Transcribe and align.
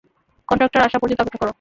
Contractor 0.49 0.81
আসা 0.81 0.97
পর্যন্ত 0.99 1.21
অপেক্ষা 1.21 1.39
কর। 1.39 1.49